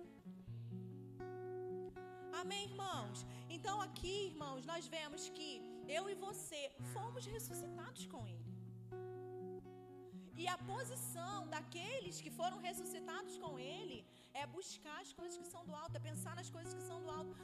[2.40, 3.26] Amém, irmãos?
[3.56, 5.50] Então, aqui, irmãos, nós vemos que
[5.98, 6.62] eu e você
[6.94, 8.47] fomos ressuscitados com Ele.
[10.42, 13.98] E a posição daqueles que foram ressuscitados com Ele
[14.40, 17.10] é buscar as coisas que são do alto, é pensar nas coisas que são do
[17.18, 17.34] alto.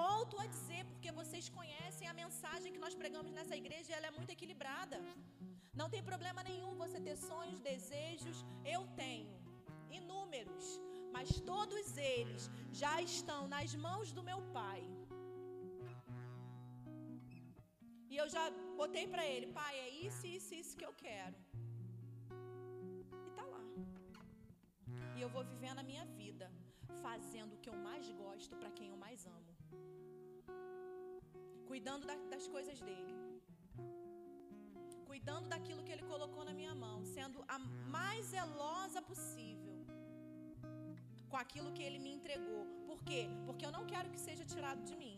[0.00, 4.16] Volto a dizer, porque vocês conhecem a mensagem que nós pregamos nessa igreja, ela é
[4.18, 4.98] muito equilibrada.
[5.80, 8.38] Não tem problema nenhum você ter sonhos, desejos,
[8.74, 9.32] eu tenho
[10.00, 10.66] inúmeros
[11.18, 12.42] mas todos eles
[12.80, 14.82] já estão nas mãos do meu Pai.
[18.10, 18.44] E eu já
[18.80, 21.36] botei para ele, pai, é isso, isso, isso que eu quero.
[25.18, 26.46] E eu vou vivendo a minha vida,
[27.04, 29.52] fazendo o que eu mais gosto para quem eu mais amo.
[31.70, 33.14] Cuidando da, das coisas dele.
[35.10, 37.58] Cuidando daquilo que ele colocou na minha mão, sendo a
[37.96, 39.78] mais zelosa possível
[41.30, 42.64] com aquilo que Ele me entregou.
[42.86, 43.22] Por quê?
[43.46, 45.16] Porque eu não quero que seja tirado de mim.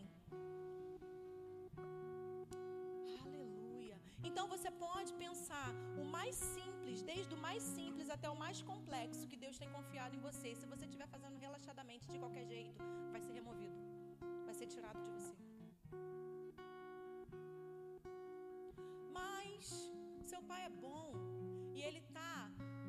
[4.29, 5.69] Então você pode pensar
[6.01, 10.15] o mais simples, desde o mais simples até o mais complexo que Deus tem confiado
[10.15, 10.49] em você.
[10.55, 12.81] Se você estiver fazendo relaxadamente de qualquer jeito,
[13.11, 13.77] vai ser removido,
[14.45, 15.35] vai ser tirado de você.
[19.19, 19.91] Mas
[20.31, 21.07] seu pai é bom
[21.75, 22.31] e ele está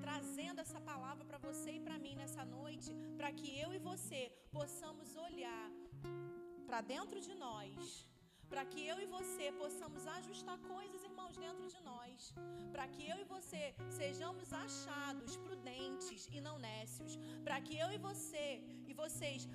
[0.05, 4.21] trazendo essa palavra para você e para mim nessa noite, para que eu e você
[4.59, 5.67] possamos olhar
[6.67, 8.07] para dentro de nós,
[8.53, 11.03] para que eu e você possamos ajustar coisas,
[11.39, 12.35] dentro de nós,
[12.73, 17.99] para que eu e você sejamos achados prudentes e não nécios, para que eu e
[17.99, 19.49] você e vocês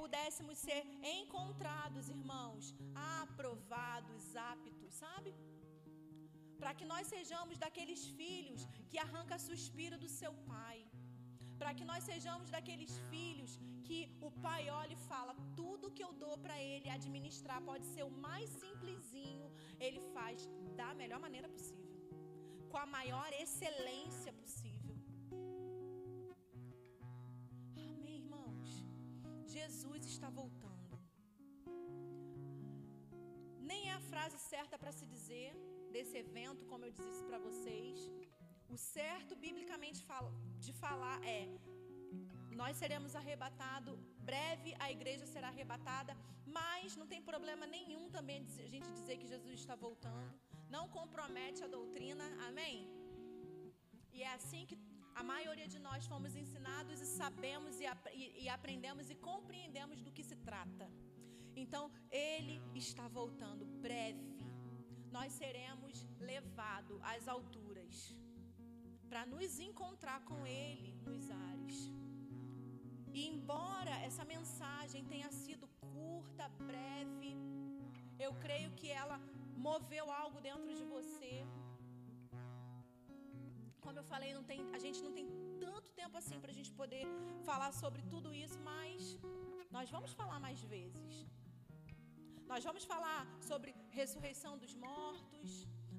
[0.00, 0.82] pudéssemos ser
[1.18, 2.74] encontrados, irmãos,
[3.22, 5.34] aprovados, aptos, sabe?
[6.60, 10.78] Para que nós sejamos daqueles filhos que arranca suspiro do seu pai.
[11.60, 16.12] Para que nós sejamos daqueles filhos que o pai olha e fala: tudo que eu
[16.24, 19.49] dou para ele administrar pode ser o mais simplesinho,
[19.86, 20.48] ele faz
[20.80, 22.00] da melhor maneira possível,
[22.70, 24.94] com a maior excelência possível.
[27.76, 28.70] Amém, irmãos.
[29.56, 30.94] Jesus está voltando.
[33.70, 35.50] Nem é a frase certa para se dizer
[35.94, 37.98] desse evento, como eu disse para vocês.
[38.74, 40.00] O certo, biblicamente
[40.66, 41.42] de falar, é:
[42.60, 43.98] nós seremos arrebatados,
[44.30, 46.14] breve a igreja será arrebatada,
[46.58, 50.32] mas não tem problema nenhum também a gente dizer que Jesus está voltando.
[50.76, 52.78] Não compromete a doutrina, amém?
[54.16, 54.78] E é assim que
[55.20, 57.86] a maioria de nós fomos ensinados e sabemos e,
[58.20, 60.88] e, e aprendemos e compreendemos do que se trata.
[61.62, 64.30] Então, ele está voltando breve
[65.10, 68.16] nós seremos levados às alturas
[69.08, 71.78] para nos encontrar com Ele nos ares.
[73.18, 77.32] E embora essa mensagem tenha sido curta, breve,
[78.18, 79.18] eu creio que ela
[79.68, 81.32] moveu algo dentro de você.
[83.84, 85.26] Como eu falei, não tem, a gente não tem
[85.58, 87.04] tanto tempo assim para a gente poder
[87.48, 89.18] falar sobre tudo isso, mas
[89.76, 91.26] nós vamos falar mais vezes.
[92.52, 95.50] Nós vamos falar sobre ressurreição dos mortos.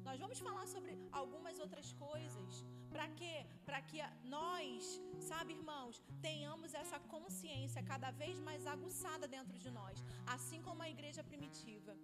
[0.07, 2.65] Nós vamos falar sobre algumas outras coisas.
[2.93, 3.35] Para quê?
[3.67, 3.99] Para que
[4.35, 10.03] nós, sabe, irmãos, tenhamos essa consciência cada vez mais aguçada dentro de nós,
[10.35, 11.95] assim como a igreja primitiva.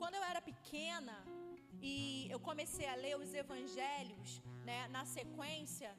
[0.00, 1.16] Quando eu era pequena
[1.80, 5.90] e eu comecei a ler os evangelhos, né, na sequência,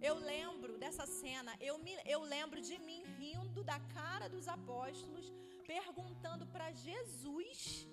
[0.00, 5.26] eu lembro dessa cena, eu, me, eu lembro de mim rindo da cara dos apóstolos,
[5.66, 7.86] perguntando para Jesus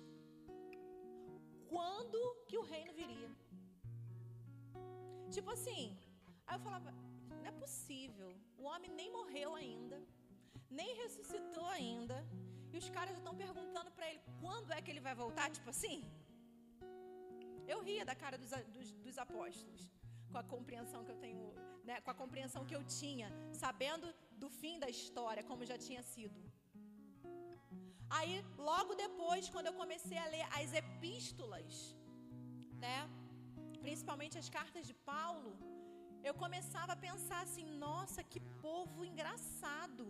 [1.68, 3.30] quando que o reino viria.
[5.30, 5.96] Tipo assim,
[6.46, 6.90] aí eu falava,
[7.30, 10.00] não é possível, o homem nem morreu ainda,
[10.70, 12.18] nem ressuscitou ainda,
[12.72, 15.98] e os caras estão perguntando para ele quando é que ele vai voltar, tipo assim.
[17.66, 19.82] Eu ria da cara dos, dos, dos apóstolos,
[20.30, 21.46] com a compreensão que eu tenho,
[21.84, 24.06] né, com a compreensão que eu tinha, sabendo
[24.42, 26.40] do fim da história, como já tinha sido.
[28.08, 31.96] Aí, logo depois, quando eu comecei a ler as epístolas,
[32.84, 32.98] né?
[33.86, 35.50] Principalmente as cartas de Paulo,
[36.28, 40.04] eu começava a pensar assim: nossa, que povo engraçado.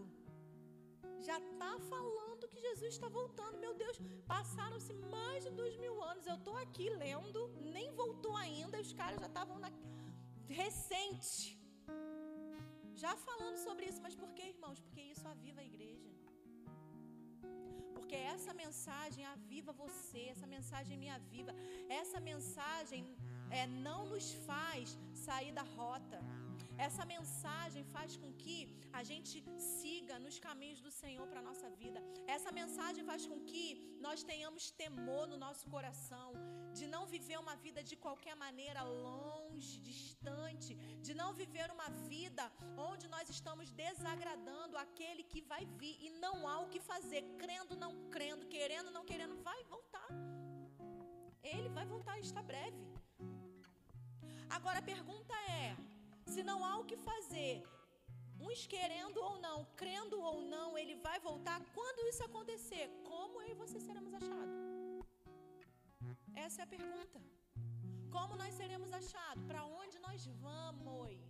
[1.27, 3.97] Já está falando que Jesus está voltando, meu Deus.
[4.35, 6.27] Passaram-se mais de dois mil anos.
[6.27, 7.43] Eu estou aqui lendo,
[7.77, 8.81] nem voltou ainda.
[8.87, 9.71] Os caras já estavam na...
[10.63, 11.39] recente,
[13.05, 14.03] já falando sobre isso.
[14.07, 14.81] Mas por que, irmãos?
[14.87, 16.13] Porque isso aviva a igreja.
[17.97, 21.53] Porque essa mensagem aviva você, essa mensagem me aviva.
[22.03, 23.03] Essa mensagem
[23.51, 26.21] é, não nos faz sair da rota.
[26.79, 28.59] Essa mensagem faz com que
[28.93, 32.01] a gente siga nos caminhos do Senhor para a nossa vida.
[32.27, 33.65] Essa mensagem faz com que
[34.01, 36.33] nós tenhamos temor no nosso coração,
[36.79, 40.75] de não viver uma vida de qualquer maneira longe, distante,
[41.07, 42.45] de não viver uma vida
[42.91, 47.75] onde nós estamos desagradando aquele que vai vir e não há o que fazer, crendo,
[47.85, 50.09] não crendo, querendo, não querendo, vai voltar.
[51.55, 52.83] Ele vai voltar, está breve.
[54.57, 55.77] Agora a pergunta é:
[56.33, 57.55] se não há o que fazer,
[58.47, 61.59] uns querendo ou não, crendo ou não, ele vai voltar.
[61.79, 64.59] Quando isso acontecer, como eu e você seremos achados?
[66.45, 67.21] Essa é a pergunta.
[68.17, 69.45] Como nós seremos achados?
[69.51, 71.21] Para onde nós vamos?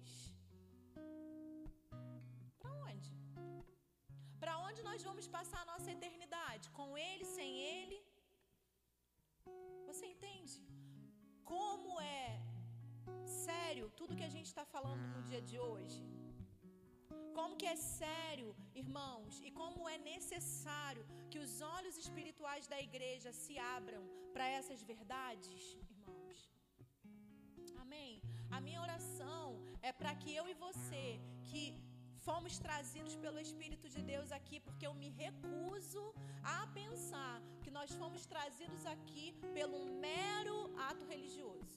[2.60, 3.10] Para onde?
[4.42, 6.70] Para onde nós vamos passar a nossa eternidade?
[6.70, 8.05] Com Ele, sem Ele?
[9.96, 10.56] Você entende?
[11.52, 12.24] Como é
[13.44, 16.02] sério tudo que a gente está falando no dia de hoje?
[17.38, 18.48] Como que é sério,
[18.82, 24.02] irmãos, e como é necessário que os olhos espirituais da igreja se abram
[24.34, 25.62] para essas verdades,
[25.94, 26.38] irmãos.
[27.84, 28.12] Amém.
[28.56, 29.46] A minha oração
[29.80, 31.06] é para que eu e você,
[31.48, 31.64] que
[32.26, 36.02] fomos trazidos pelo Espírito de Deus aqui, porque eu me recuso
[36.56, 40.56] a pensar que nós fomos trazidos aqui pelo mero
[40.88, 41.76] ato religioso.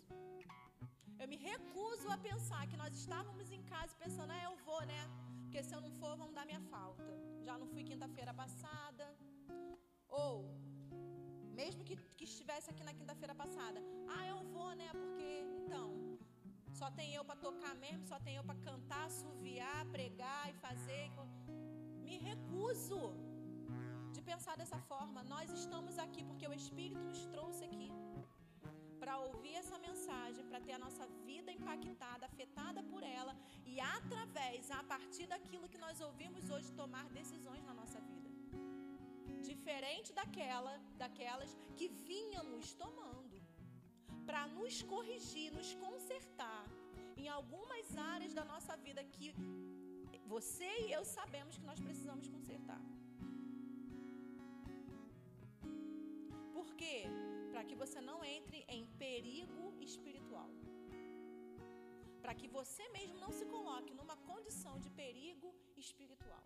[1.21, 5.01] Eu me recuso a pensar que nós estávamos em casa pensando, ah, eu vou, né?
[5.43, 7.11] Porque se eu não for, vão dar minha falta.
[7.47, 9.05] Já não fui quinta-feira passada.
[10.23, 10.35] Ou,
[11.61, 13.79] mesmo que, que estivesse aqui na quinta-feira passada,
[14.17, 14.89] ah, eu vou, né?
[15.01, 15.29] Porque,
[15.61, 16.08] então,
[16.79, 21.05] só tem eu para tocar mesmo, só tem eu para cantar, assoviar, pregar e fazer.
[22.07, 23.01] Me recuso
[24.15, 25.21] de pensar dessa forma.
[25.33, 27.89] Nós estamos aqui porque o Espírito nos trouxe aqui
[29.01, 33.33] para ouvir essa mensagem, para ter a nossa vida impactada, afetada por ela
[33.65, 38.29] e através, a partir daquilo que nós ouvimos hoje, tomar decisões na nossa vida.
[39.51, 40.73] Diferente daquela,
[41.03, 43.28] daquelas que vínhamos tomando
[44.29, 46.63] para nos corrigir, nos consertar
[47.21, 49.27] em algumas áreas da nossa vida que
[50.33, 52.81] você e eu sabemos que nós precisamos consertar.
[56.57, 56.97] Por quê?
[57.53, 60.51] Para que você não entre em perigo espiritual.
[62.23, 65.51] Para que você mesmo não se coloque numa condição de perigo
[65.85, 66.45] espiritual.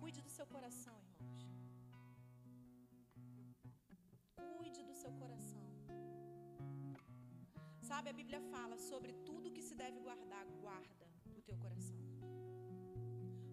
[0.00, 1.44] Cuide do seu coração, irmãos.
[4.56, 5.57] Cuide do seu coração.
[7.88, 11.06] Sabe, a Bíblia fala sobre tudo que se deve guardar, guarda
[11.38, 12.00] o teu coração.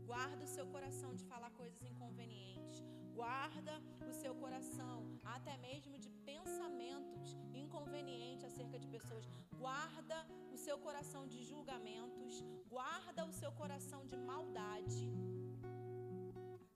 [0.10, 2.80] Guarda o seu coração de falar coisas inconvenientes.
[3.20, 3.76] Guarda
[4.10, 4.98] o seu coração
[5.36, 7.30] até mesmo de pensamentos
[7.64, 9.26] inconvenientes acerca de pessoas.
[9.64, 10.18] Guarda
[10.56, 12.44] o seu coração de julgamentos.
[12.76, 15.02] Guarda o seu coração de maldade.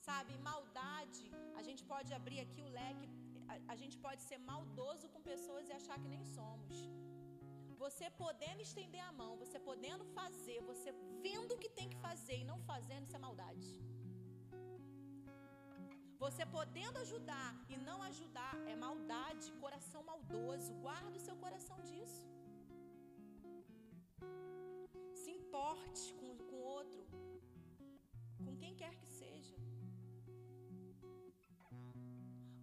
[0.09, 1.25] Sabe, maldade,
[1.59, 3.09] a gente pode abrir aqui o leque,
[3.51, 6.77] a, a gente pode ser maldoso com pessoas e achar que nem somos.
[7.83, 10.89] Você podendo estender a mão, você podendo fazer, você
[11.25, 13.69] vendo o que tem que fazer e não fazendo, isso é maldade.
[16.23, 20.73] Você podendo ajudar e não ajudar é maldade, coração maldoso.
[20.85, 22.23] Guarda o seu coração disso.
[25.21, 27.01] Se importe com o outro,
[28.45, 29.55] com quem quer que seja.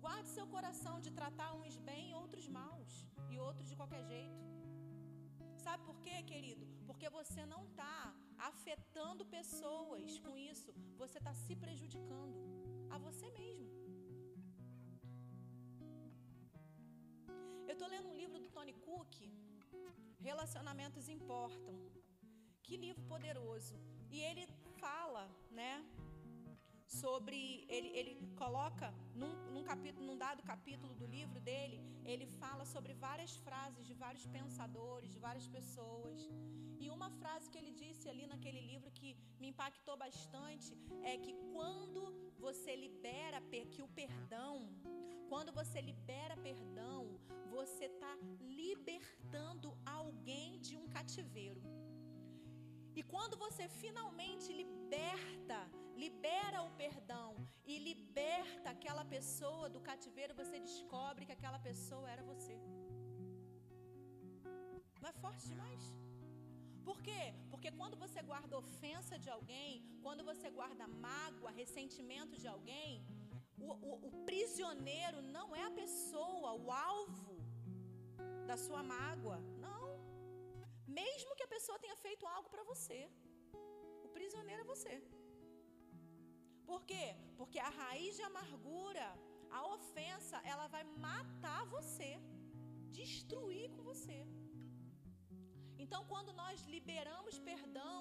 [0.05, 2.93] Guarde seu coração de tratar uns bem e outros maus,
[3.33, 4.56] e outros de qualquer jeito.
[5.67, 6.65] Sabe por quê, querido?
[6.89, 8.15] Porque você não está
[8.49, 12.37] afetando pessoas com isso, você está se prejudicando
[12.95, 13.69] a você mesmo.
[17.67, 19.15] Eu estou lendo um livro do Tony Cook,
[20.29, 21.75] Relacionamentos Importam.
[22.63, 23.77] Que livro poderoso.
[24.09, 24.47] E ele
[24.85, 25.75] fala, né?
[26.87, 32.65] Sobre ele, ele coloca num, num, capítulo, num dado capítulo do livro dele, ele fala
[32.65, 36.29] sobre várias frases de vários pensadores, de várias pessoas.
[36.79, 41.35] E uma frase que ele disse ali naquele livro que me impactou bastante é que
[41.53, 42.03] quando
[42.39, 43.41] você libera
[43.73, 44.69] que o perdão,
[45.29, 47.19] quando você libera perdão,
[47.51, 51.63] você está libertando alguém de um cativeiro.
[52.95, 55.59] E quando você finalmente liberta,
[56.05, 57.31] libera o perdão
[57.73, 62.57] e liberta aquela pessoa do cativeiro, você descobre que aquela pessoa era você.
[65.01, 65.85] Não é forte demais?
[66.89, 67.23] Por quê?
[67.53, 69.71] Porque quando você guarda ofensa de alguém,
[70.05, 72.93] quando você guarda mágoa, ressentimento de alguém,
[73.67, 77.35] o, o, o prisioneiro não é a pessoa, o alvo
[78.51, 79.39] da sua mágoa.
[79.67, 79.85] Não.
[81.01, 83.01] Mesmo que a pessoa tenha feito algo para você,
[84.07, 84.95] o prisioneiro é você.
[86.71, 87.07] Por quê?
[87.39, 89.07] Porque a raiz de amargura,
[89.59, 92.11] a ofensa, ela vai matar você,
[93.01, 94.19] destruir com você.
[95.85, 98.01] Então, quando nós liberamos perdão,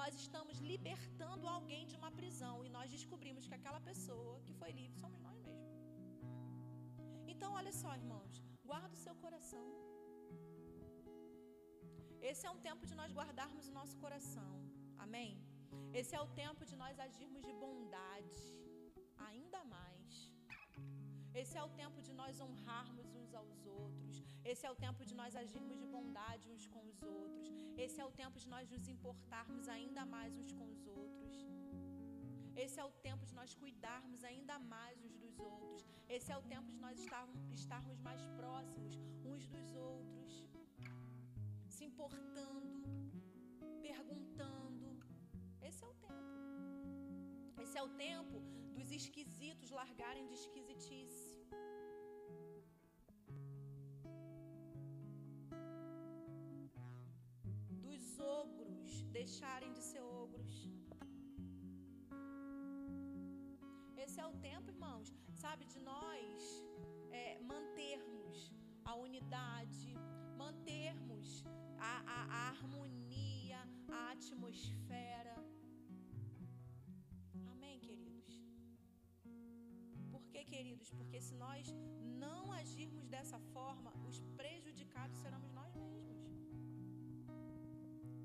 [0.00, 4.70] nós estamos libertando alguém de uma prisão e nós descobrimos que aquela pessoa que foi
[4.80, 5.76] livre somos nós mesmos.
[7.32, 8.34] Então, olha só, irmãos,
[8.70, 9.66] guarda o seu coração.
[12.30, 14.50] Esse é um tempo de nós guardarmos o nosso coração.
[15.04, 15.30] Amém?
[16.00, 18.42] Esse é o tempo de nós agirmos de bondade,
[19.28, 20.30] ainda mais.
[21.40, 24.16] Esse é o tempo de nós honrarmos uns aos outros.
[24.44, 27.48] Esse é o tempo de nós agirmos de bondade uns com os outros.
[27.76, 31.36] Esse é o tempo de nós nos importarmos ainda mais uns com os outros.
[32.56, 35.86] Esse é o tempo de nós cuidarmos ainda mais uns dos outros.
[36.08, 40.44] Esse é o tempo de nós estarmos, mais próximos uns dos outros.
[41.68, 42.82] Se importando,
[43.80, 44.89] perguntando.
[47.70, 48.36] Esse é o tempo
[48.76, 51.28] dos esquisitos largarem de esquisitice.
[57.84, 60.56] Dos ogros deixarem de ser ogros.
[64.04, 65.14] Esse é o tempo, irmãos,
[65.44, 66.64] sabe, de nós
[67.12, 68.52] é, mantermos
[68.84, 69.94] a unidade,
[70.36, 71.44] mantermos
[71.78, 72.50] a, a, a
[74.90, 75.09] quê,
[80.52, 80.90] queridos?
[80.98, 81.66] Porque se nós
[82.24, 86.18] não agirmos dessa forma, os prejudicados seremos nós mesmos.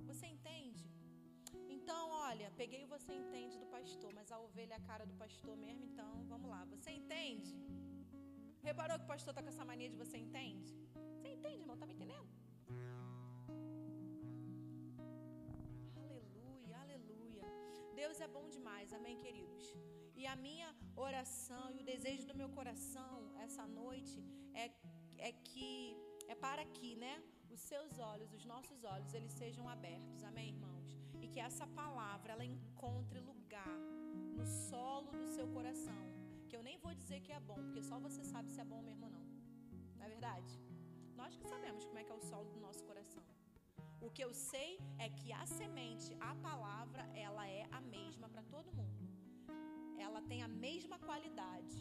[0.10, 0.86] Você entende?
[1.78, 5.16] Então, olha, peguei o você entende do pastor, mas a ovelha é a cara do
[5.24, 6.62] pastor mesmo, então vamos lá.
[6.74, 7.54] Você entende?
[8.70, 10.72] Reparou que o pastor está com essa mania de você entende?
[11.16, 11.76] Você entende, irmão?
[11.76, 12.30] Está me entendendo?
[16.04, 17.44] Aleluia, aleluia.
[18.02, 19.68] Deus é bom demais, amém, queridos?
[20.16, 24.18] E a minha oração e o desejo do meu coração essa noite
[24.54, 24.66] é,
[25.18, 25.96] é que,
[26.28, 27.16] é para que, né?
[27.56, 30.88] Os seus olhos, os nossos olhos, eles sejam abertos, amém, irmãos?
[31.22, 33.78] E que essa palavra, ela encontre lugar
[34.38, 36.02] no solo do seu coração.
[36.50, 38.82] Que eu nem vou dizer que é bom, porque só você sabe se é bom
[38.82, 39.26] mesmo ou não.
[39.98, 40.54] Não é verdade?
[41.16, 43.24] Nós que sabemos como é que é o solo do nosso coração.
[44.02, 48.44] O que eu sei é que a semente, a palavra, ela é a mesma para
[48.44, 49.05] todo mundo.
[49.98, 51.78] Ela tem a mesma qualidade,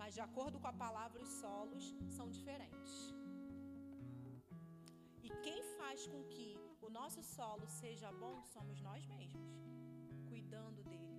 [0.00, 1.84] mas de acordo com a palavra, os solos
[2.16, 2.94] são diferentes.
[5.22, 6.48] E quem faz com que
[6.80, 9.50] o nosso solo seja bom somos nós mesmos,
[10.28, 11.16] cuidando dele.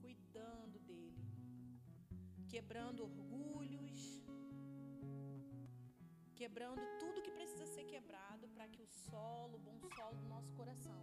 [0.00, 1.14] Cuidando dele.
[2.48, 4.00] Quebrando orgulhos,
[6.34, 10.52] quebrando tudo que precisa ser quebrado para que o solo, o bom solo do nosso
[10.52, 11.00] coração,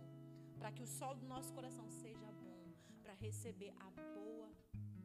[0.62, 2.60] para que o solo do nosso coração seja bom,
[3.04, 4.50] para receber a boa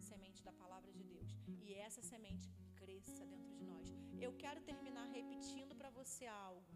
[0.08, 1.30] semente da palavra de Deus
[1.64, 2.48] e essa semente
[2.80, 3.88] cresça dentro de nós.
[4.26, 6.74] Eu quero terminar repetindo para você algo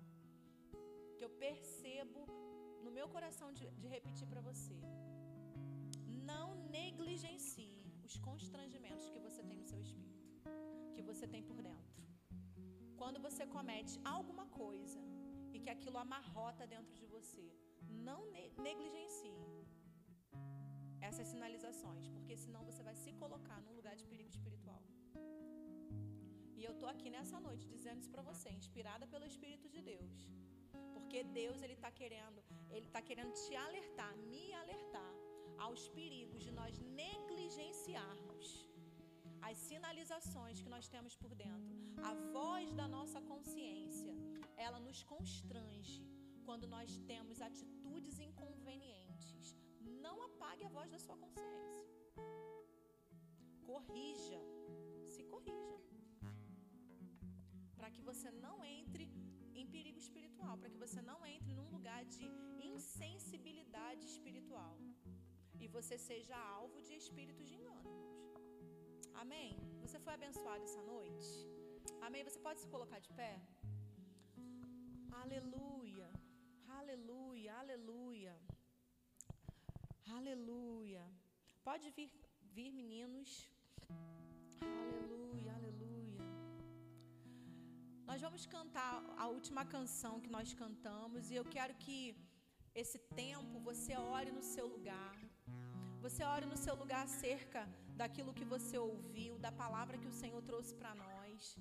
[1.17, 2.23] que eu percebo
[2.85, 4.79] no meu coração de, de repetir para você.
[6.33, 6.47] Não
[6.79, 10.27] negligencie os constrangimentos que você tem no seu espírito,
[10.95, 12.01] que você tem por dentro
[13.01, 15.01] quando você comete alguma coisa
[15.55, 17.47] e que aquilo amarrota dentro de você,
[17.89, 18.21] não
[18.69, 19.51] negligencie
[21.09, 24.83] essas sinalizações, porque senão você vai se colocar num lugar de perigo espiritual.
[26.59, 30.17] E eu tô aqui nessa noite dizendo isso para você, inspirada pelo Espírito de Deus.
[30.95, 32.41] Porque Deus ele tá querendo,
[32.77, 35.13] ele tá querendo te alertar, me alertar
[35.67, 38.47] aos perigos de nós negligenciarmos
[39.49, 41.75] as sinalizações que nós temos por dentro,
[42.11, 44.15] a voz da nossa consciência,
[44.57, 46.10] ela nos constrange
[46.51, 49.43] quando nós temos atitudes inconvenientes.
[50.05, 51.85] Não apague a voz da sua consciência.
[53.69, 54.41] Corrija,
[55.13, 55.77] se corrija.
[57.79, 59.05] Para que você não entre
[59.61, 62.27] em perigo espiritual, para que você não entre num lugar de
[62.73, 64.75] insensibilidade espiritual
[65.63, 67.57] e você seja alvo de espíritos de.
[69.23, 69.51] Amém?
[69.85, 71.31] Você foi abençoado essa noite?
[72.07, 72.25] Amém?
[72.29, 73.33] Você pode se colocar de pé?
[75.23, 75.90] Aleluia,
[76.81, 78.35] aleluia, aleluia,
[80.19, 81.03] aleluia.
[81.69, 82.11] Pode vir,
[82.57, 83.31] vir meninos.
[84.69, 86.23] Aleluia, aleluia.
[88.11, 92.01] Nós vamos cantar a última canção que nós cantamos e eu quero que
[92.83, 95.17] esse tempo você ore no seu lugar.
[96.07, 97.63] Você ore no seu lugar acerca
[98.03, 101.57] daquilo que você ouviu, da palavra que o Senhor trouxe para nós.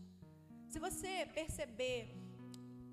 [0.72, 2.00] Se você perceber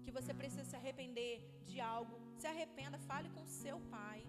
[0.07, 1.35] que você precisa se arrepender
[1.71, 4.21] de algo, se arrependa, fale com seu pai.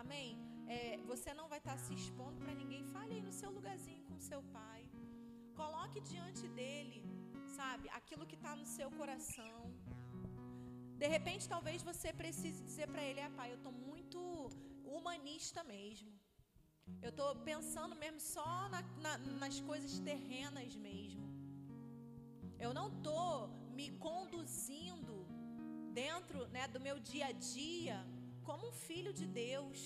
[0.00, 0.30] Amém?
[0.74, 0.78] É,
[1.12, 2.82] você não vai estar se expondo para ninguém.
[2.96, 4.82] Fale aí no seu lugarzinho com seu pai.
[5.60, 6.98] Coloque diante dele,
[7.58, 9.58] sabe, aquilo que está no seu coração.
[11.02, 14.20] De repente, talvez você precise dizer para ele: é, pai, eu estou muito
[14.94, 16.12] humanista mesmo.
[17.06, 21.24] Eu estou pensando mesmo só na, na, nas coisas terrenas mesmo.
[22.64, 23.30] Eu não estou
[23.78, 25.14] me conduzindo
[26.02, 27.96] dentro né, do meu dia a dia
[28.48, 29.78] como um filho de Deus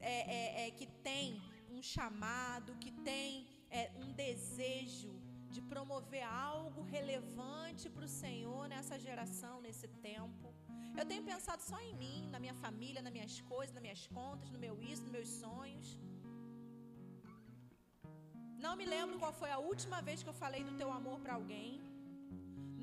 [0.00, 1.40] é, é, é que tem
[1.76, 5.12] um chamado, que tem é, um desejo
[5.54, 10.48] de promover algo relevante para o Senhor nessa geração, nesse tempo.
[10.98, 14.50] Eu tenho pensado só em mim, na minha família, nas minhas coisas, nas minhas contas,
[14.50, 15.88] no meu isso, nos meus sonhos.
[18.64, 21.34] Não me lembro qual foi a última vez que eu falei do teu amor para
[21.34, 21.87] alguém.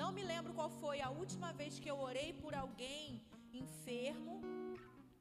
[0.01, 3.21] Não me lembro qual foi a última vez que eu orei por alguém
[3.61, 4.33] enfermo.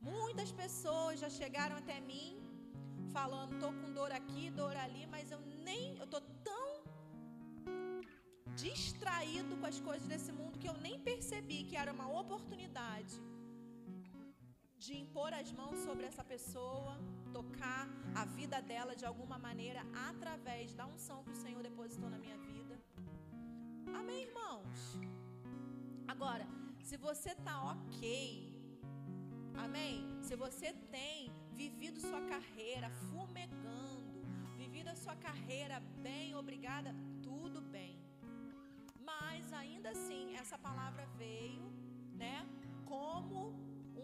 [0.01, 2.31] Muitas pessoas já chegaram até mim
[3.17, 6.21] falando, tô com dor aqui, dor ali, mas eu nem, eu tô
[6.51, 6.67] tão
[8.65, 13.15] distraído com as coisas desse mundo que eu nem percebi que era uma oportunidade
[14.85, 16.93] de impor as mãos sobre essa pessoa,
[17.33, 22.19] tocar a vida dela de alguma maneira através da unção que o Senhor depositou na
[22.19, 22.64] minha vida.
[24.01, 24.99] Amém, irmãos?
[26.07, 26.47] Agora,
[26.89, 28.05] se você está ok,
[29.65, 29.95] amém?
[30.23, 31.33] Se você tem
[31.63, 34.05] vivido sua carreira fumegando,
[35.05, 36.91] sua carreira bem, obrigada,
[37.23, 37.95] tudo bem.
[39.11, 41.65] Mas ainda assim, essa palavra veio,
[42.23, 42.47] né,
[42.87, 43.41] como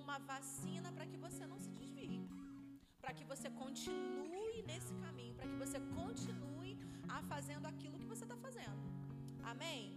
[0.03, 2.29] uma vacina para que você não se desvie,
[3.01, 6.79] para que você continue nesse caminho, para que você continue
[7.09, 8.90] a fazendo aquilo que você está fazendo.
[9.43, 9.89] Amém?